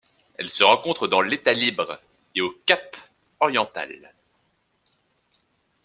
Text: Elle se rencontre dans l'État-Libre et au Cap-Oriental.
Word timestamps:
Elle 0.33 0.49
se 0.49 0.63
rencontre 0.63 1.07
dans 1.07 1.21
l'État-Libre 1.21 1.99
et 2.33 2.41
au 2.41 2.49
Cap-Oriental. 2.65 4.15